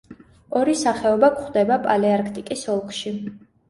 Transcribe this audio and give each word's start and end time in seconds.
ორი 0.61 0.75
სახეობა 0.85 1.31
გვხვდება 1.37 1.79
პალეარქტიკის 1.87 2.69
ოლქში. 2.79 3.19